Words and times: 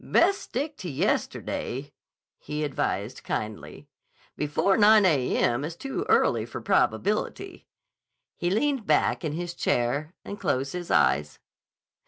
"Best 0.03 0.41
stick 0.41 0.77
to 0.77 0.89
yesterday," 0.89 1.93
he 2.39 2.63
advised 2.63 3.23
kindly. 3.23 3.87
"Before 4.35 4.75
9 4.75 5.05
a.m. 5.05 5.63
is 5.63 5.75
too 5.75 6.07
early 6.09 6.43
for 6.43 6.59
probability." 6.59 7.67
He 8.35 8.49
leaned 8.49 8.87
back 8.87 9.23
in 9.23 9.33
his 9.33 9.53
chair 9.53 10.15
and 10.25 10.39
closed 10.39 10.73
his 10.73 10.89
eyes. 10.89 11.37